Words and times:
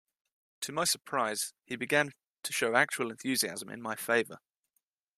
To 0.61 0.71
my 0.71 0.85
surprise 0.85 1.53
he 1.63 1.75
began 1.75 2.11
to 2.41 2.51
show 2.51 2.73
actual 2.75 3.11
enthusiasm 3.11 3.69
in 3.69 3.83
my 3.83 3.95
favor. 3.95 4.39